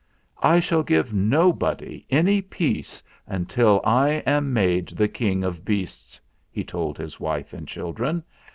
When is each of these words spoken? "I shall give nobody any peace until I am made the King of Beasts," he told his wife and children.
"I 0.41 0.59
shall 0.59 0.81
give 0.81 1.13
nobody 1.13 2.07
any 2.09 2.41
peace 2.41 3.03
until 3.27 3.81
I 3.83 4.23
am 4.25 4.51
made 4.51 4.87
the 4.87 5.07
King 5.07 5.43
of 5.43 5.63
Beasts," 5.63 6.19
he 6.49 6.63
told 6.63 6.97
his 6.97 7.19
wife 7.19 7.53
and 7.53 7.67
children. 7.67 8.23